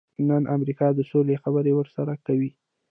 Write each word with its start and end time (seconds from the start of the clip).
نن 0.27 0.43
امریکا 0.55 0.87
د 0.93 0.99
سولې 1.11 1.35
خبرې 1.43 1.71
ورسره 1.75 2.13
کوي. 2.25 2.51